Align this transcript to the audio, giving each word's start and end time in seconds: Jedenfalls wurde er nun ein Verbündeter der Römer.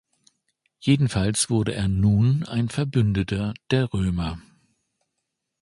Jedenfalls 0.79 1.51
wurde 1.51 1.75
er 1.75 1.87
nun 1.87 2.43
ein 2.47 2.69
Verbündeter 2.69 3.53
der 3.69 3.93
Römer. 3.93 4.39